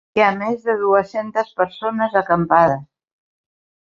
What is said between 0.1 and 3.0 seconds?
Hi ha més de dues-centes persones acampades